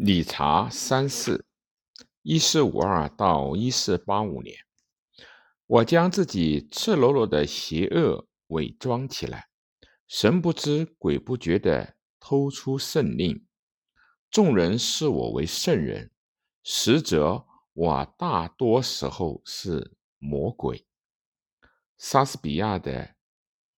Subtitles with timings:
[0.00, 1.44] 理查三世，
[2.22, 4.56] 一四五二到一四八五年，
[5.66, 9.48] 我将自己赤裸裸的邪恶伪装起来，
[10.06, 13.44] 神不知鬼不觉的偷出圣令。
[14.30, 16.12] 众人视我为圣人，
[16.62, 20.86] 实则我大多时候是魔鬼。
[21.96, 22.92] 莎士比亚的《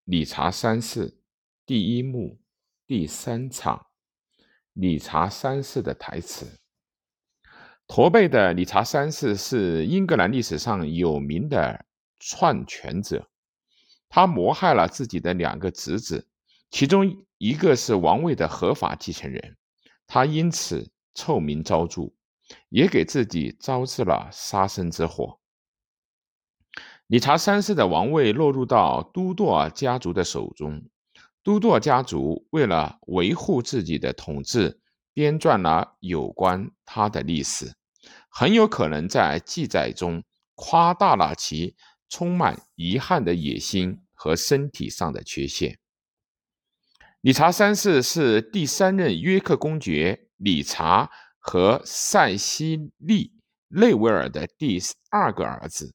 [0.05, 1.13] 理查三世》
[1.65, 2.39] 第一幕
[2.87, 3.87] 第三场。
[4.81, 6.59] 理查三世的台词：
[7.87, 11.85] 驼背的理查三世是英格兰历史上有名的
[12.19, 13.29] 篡权者，
[14.09, 16.27] 他谋害了自己的两个侄子，
[16.71, 19.59] 其中一个是王位的合法继承人，
[20.07, 22.15] 他因此臭名昭著，
[22.71, 25.41] 也给自己招致了杀身之祸。
[27.07, 30.83] 理查三世的王位落入到都铎家族的手中。
[31.43, 34.80] 都铎家族为了维护自己的统治，
[35.21, 37.75] 编撰了有关他的历史，
[38.31, 41.77] 很有可能在记载中夸大了其
[42.09, 45.79] 充满遗憾的野心和身体上的缺陷。
[47.21, 53.35] 理查三世是第三任约克公爵理查和塞西利
[53.69, 55.93] 内维尔的第二个儿子。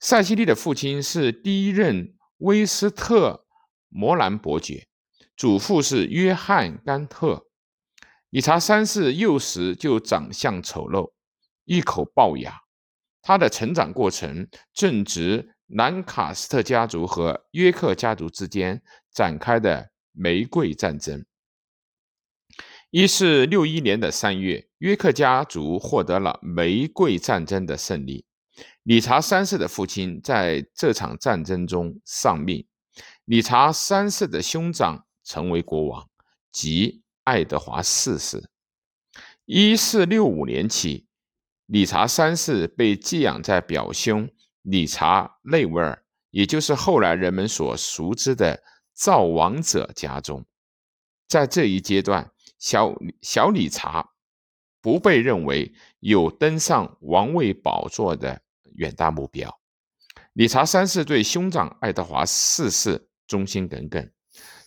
[0.00, 3.46] 塞西利的父亲是第一任威斯特。
[3.94, 4.88] 摩兰伯爵，
[5.36, 7.46] 祖父是约翰·甘特。
[8.32, 11.12] 理查三世幼时就长相丑陋，
[11.66, 12.62] 一口龅牙。
[13.20, 21.22] 他的成长过程正值兰卡斯特家族和约克家族之间展开的玫瑰战争。
[22.88, 28.24] 一四六一年的三月，约克家族获得了玫瑰战争的胜利。
[28.84, 32.66] 理查三世的父亲在这场战争中丧命。
[33.26, 36.08] 理查三世的兄长成为国王，
[36.50, 38.50] 即爱德华四世。
[39.44, 41.06] 一四六五年起，
[41.66, 44.30] 理查三世被寄养在表兄
[44.62, 48.62] 理查内维尔，也就是后来人们所熟知的
[48.92, 50.44] 造王者家中。
[51.28, 54.10] 在这一阶段，小小理查
[54.80, 58.42] 不被认为有登上王位宝座的
[58.74, 59.60] 远大目标。
[60.34, 63.08] 理查三世对兄长爱德华四世。
[63.28, 64.12] 忠心耿耿，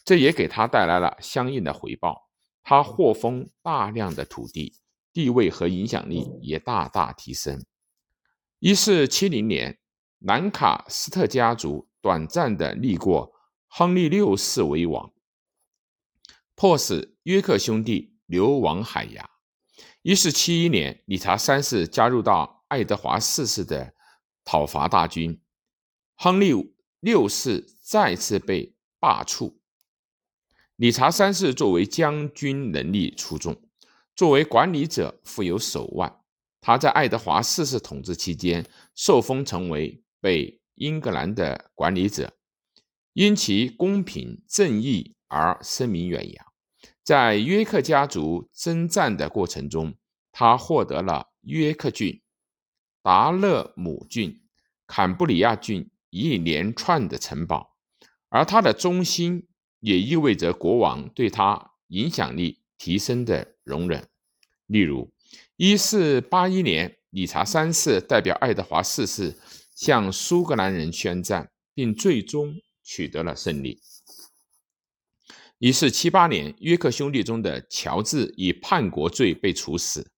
[0.04, 2.25] 这也给他带来了相应的回报。
[2.66, 4.74] 他获封大量的土地，
[5.14, 7.64] 地位和影响力也大大提升。
[8.58, 9.80] 一四七零年，
[10.20, 13.32] 兰卡斯特家族短暂的立过
[13.68, 15.14] 亨利六世为王，
[16.56, 19.30] 迫使约克兄弟流亡海牙。
[20.02, 23.94] 一四七一年，理查三世加入到爱德华四世的
[24.44, 25.40] 讨伐大军，
[26.16, 26.76] 亨利。
[27.02, 29.60] 六世再次被罢黜。
[30.78, 33.56] 理查三世作为将军能力出众，
[34.16, 36.22] 作为管理者富有手腕。
[36.60, 42.34] 他在爱德华四世统治期间受封成为被英格兰的管理者，
[43.14, 46.46] 因其公平正义而声名远扬。
[47.04, 49.96] 在约克家族征战的过程中，
[50.32, 52.22] 他获得了约克郡、
[53.02, 54.42] 达勒姆郡、
[54.88, 55.90] 坎布里亚郡。
[56.12, 57.76] 一连串的城堡，
[58.30, 59.50] 而他的忠心
[59.86, 64.10] 也意味着国王对他影响力提升的容忍。
[64.66, 65.14] 例如，
[65.58, 69.36] 一四八一年，理查三世代表爱德华四世
[69.76, 73.80] 向苏格兰人宣战，并最终取得了胜利。
[75.60, 80.10] 一四七八年，约克兄弟中的乔治以叛国罪被处死，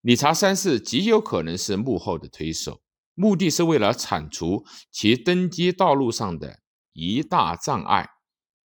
[0.00, 2.82] 理查三世极有可能是幕后的推手。
[3.14, 6.58] 目的是为了铲除其登基道路上的
[6.92, 8.15] 一大障碍。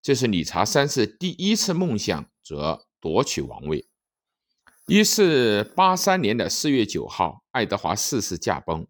[0.01, 3.88] 这是理查三世第一次梦想着夺取王位。
[4.88, 8.88] 一四八三年的四月九号，爱德华四世驾崩。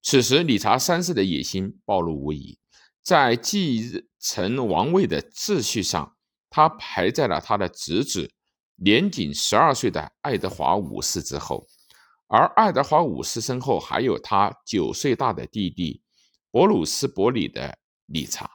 [0.00, 2.58] 此时，理查三世的野心暴露无遗。
[3.02, 6.16] 在继承王位的秩序上，
[6.48, 8.30] 他排在了他的侄子
[8.76, 11.66] 年仅十二岁的爱德华五世之后。
[12.28, 16.02] 而爱德华五世身后还有他九岁大的弟弟
[16.50, 17.76] 博鲁斯伯里的
[18.06, 18.50] 理查，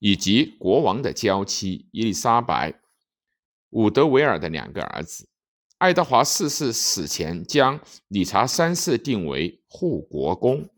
[0.00, 2.72] 以及国王的娇妻伊丽莎白·
[3.70, 5.28] 伍德维尔的两个儿子。
[5.78, 10.68] 爱德华四世死前将理查三世定为护国公，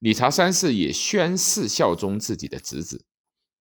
[0.00, 3.06] 理查三世也宣誓效忠自己的侄子。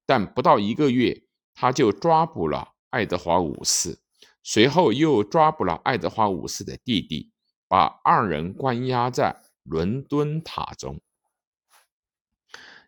[0.07, 1.23] 但不到一个月，
[1.53, 3.99] 他就抓捕了爱德华五世，
[4.41, 7.29] 随后又抓捕了爱德华五世的弟弟。
[7.65, 11.01] 把二人关押在伦敦塔中。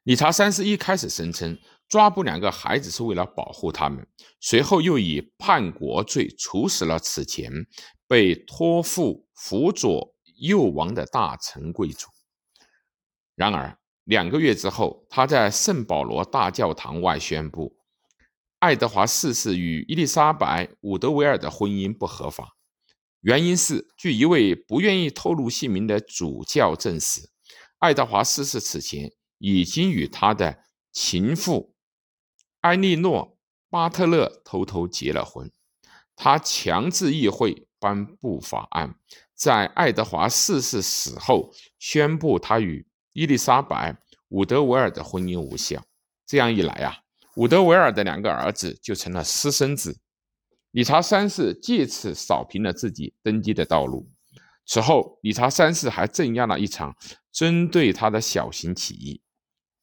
[0.04, 1.58] 理查三世一开始声称
[1.88, 4.08] 抓捕两个孩子是为了保护他们，
[4.42, 7.52] 随后又以叛国罪处死了此前
[8.08, 12.08] 被托付辅佐幼王的大臣贵族。
[13.36, 17.78] 然而，两个月之后，他在圣保罗大教堂外宣布，
[18.60, 22.58] 爱德华四世与伊丽莎白·伍德维尔的婚姻不合法。
[23.22, 27.30] 原因是，据一位不愿意透露姓名的主教证实，
[27.80, 31.75] 爱德华四世此前已经与他的情妇
[32.66, 33.28] 埃莉诺·
[33.70, 35.52] 巴特勒偷偷结了婚。
[36.16, 38.96] 他强制议会颁布法案，
[39.36, 43.94] 在爱德华四世死后宣布他与伊丽莎白·
[44.30, 45.80] 伍德维尔的婚姻无效。
[46.26, 46.98] 这样一来啊，
[47.36, 50.00] 伍德维尔的两个儿子就成了私生子。
[50.72, 54.10] 理查三世借此扫平了自己登基的道路。
[54.66, 56.96] 此后，理查三世还镇压了一场
[57.32, 59.22] 针对他的小型起义。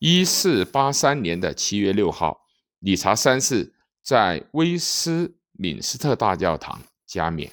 [0.01, 2.42] 一四八三年的七月六号，
[2.83, 7.53] 理查三世在威斯敏斯特大教堂加冕。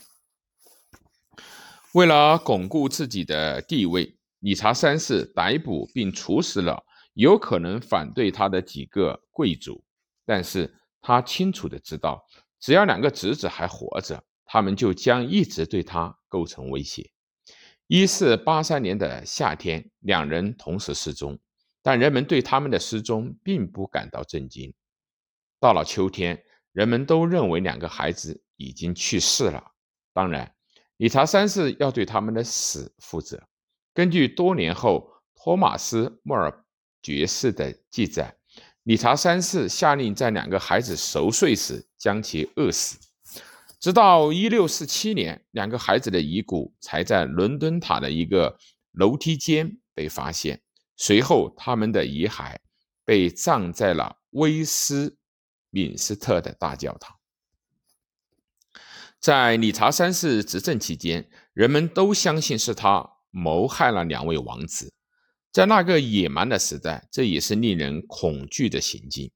[1.93, 6.83] 为了巩固自己的地位，理查三世逮捕并处死了
[7.13, 9.83] 有可能反对他的几个贵族，
[10.25, 12.25] 但是他清楚的知道。
[12.59, 17.07] 只要两个侄子还活着，他们就将一直对他构成威胁。
[17.85, 21.37] 一四八三年的夏天，两人同时失踪，
[21.83, 24.73] 但人们对他们的失踪并不感到震惊。
[25.59, 29.63] 到了秋天，人们都认为两个孩子已经去世了。
[30.13, 30.53] 当然，
[30.97, 33.41] 理查三世要对他们的死负责。
[33.93, 36.65] 根据多年后托马斯·莫尔
[37.01, 38.35] 爵士的记载。
[38.83, 42.97] 理查三世下令在两个孩子熟睡时将其饿死，
[43.79, 48.57] 直到一六四七年，两个孩子的遗骨才在伦敦塔的一个
[48.93, 50.59] 楼梯间被发现。
[50.95, 52.55] 随后，他们的遗骸
[53.05, 55.18] 被葬在了威斯
[55.69, 57.15] 敏斯特的大教堂。
[59.19, 64.93] 在理查三世执政期间，人们都相信是他谋害了两位王子。
[65.51, 69.31] 在那个野蛮的时代，这也是令人恐惧的行径。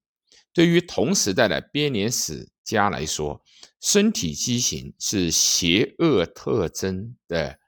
[0.54, 3.44] 对于同时代的编年史家来说，
[3.82, 7.60] 身体畸形是邪恶特征的，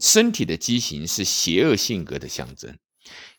[0.00, 2.76] 身体的畸形是邪恶性格的象征。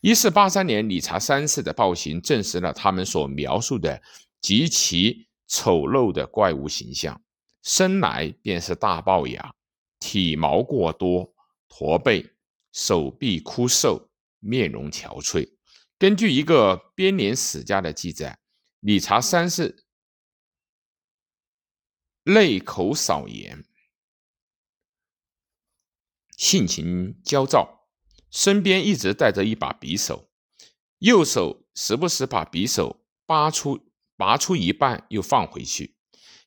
[0.01, 4.01] 一四八三年，理查三世的暴行证实了他们所描述的
[4.41, 7.21] 极其丑陋的怪物形象：
[7.63, 9.55] 生来便是大龅牙，
[9.99, 11.33] 体毛过多，
[11.67, 12.31] 驼背。
[12.77, 14.09] 手臂枯瘦，
[14.39, 15.49] 面容憔悴。
[15.97, 18.37] 根据一个编年史家的记载，
[18.81, 19.85] 理查三世
[22.23, 23.63] 泪口少言，
[26.35, 27.74] 性情焦躁，
[28.35, 30.27] 身边一直带着一把匕首，
[30.99, 33.79] 右手时不时把匕首拔出，
[34.17, 35.95] 拔出一半又放回去。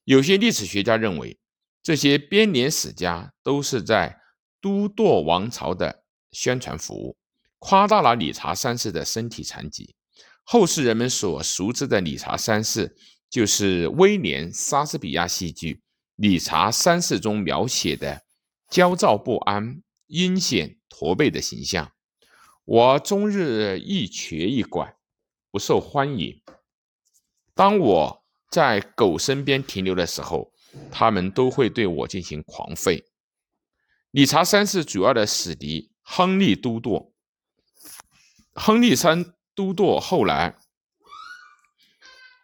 [0.04, 1.38] 有些历史学家认为，
[1.82, 4.20] 这些编年史家都是在
[4.60, 6.04] 都铎王朝的。
[6.30, 7.16] 宣传服务
[7.58, 9.94] 夸大了理查三世的身体残疾。
[10.44, 12.94] 后世人们所熟知的理查三世，
[13.30, 15.74] 就是威廉·莎士比亚戏剧
[16.16, 18.24] 《理查三世》中描写的
[18.68, 21.92] 焦躁不安、阴险驼背的形象。
[22.64, 24.96] 我终日一瘸一拐，
[25.50, 26.42] 不受欢迎。
[27.54, 30.52] 当我在狗身边停留的时候，
[30.90, 33.04] 他们都会对我进行狂吠。
[34.10, 35.92] 理查三世主要的死敌。
[36.10, 37.12] 亨利都铎，
[38.54, 40.56] 亨利三都铎后来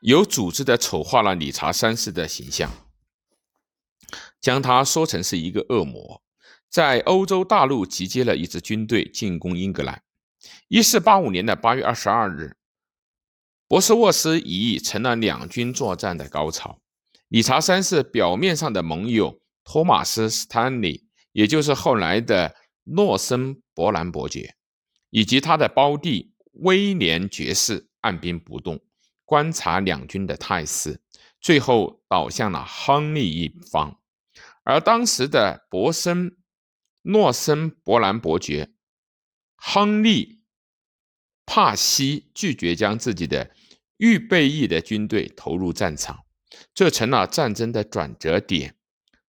[0.02, 2.70] 有组织的丑化了理查三世的形象，
[4.38, 6.22] 将他说成是一个恶魔，
[6.74, 10.02] 在欧洲大陆集结了一支军队进攻英格兰。
[10.66, 12.56] 一四八五年的八月二十二日，
[13.68, 16.80] 博斯沃斯一役成了两军作战的高潮。
[17.28, 22.56] 理查三世表面上的盟友托马斯·斯坦利，也就是后来的。
[22.86, 24.56] 诺森伯兰伯爵
[25.08, 28.78] 以及他的胞弟威廉爵士按兵不动，
[29.24, 31.00] 观察两军的态势，
[31.40, 33.98] 最后倒向了亨利一方。
[34.64, 36.36] 而当时的博森
[37.04, 38.74] 诺森伯兰伯爵
[39.56, 40.42] 亨利
[41.46, 43.54] 帕西拒绝将自己的
[43.96, 46.26] 预备役的军队投入战场，
[46.74, 48.76] 这成了战争的转折点。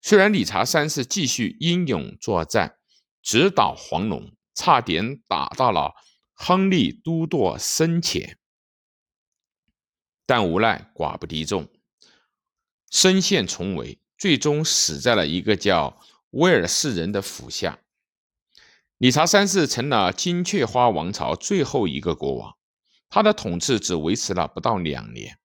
[0.02, 2.78] 虽然理查三世继续英勇作战。
[3.26, 5.94] 直捣黄龙，差点打到了
[6.34, 8.38] 亨利都铎身前，
[10.26, 11.72] 但无奈寡不敌众，
[12.92, 16.02] 身陷重围，最终死在了一个叫
[16.34, 17.80] 威尔士人的府下。
[18.98, 22.56] 理查三世成了金雀花王朝最后一个国王，
[23.10, 25.38] 他的统治只维持了不到两年。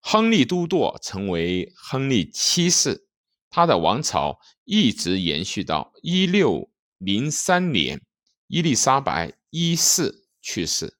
[0.00, 3.06] 亨利都铎成为亨利七世，
[3.50, 8.00] 他的王朝一直延续到一六零三年，
[8.46, 10.98] 伊丽莎白一世去世。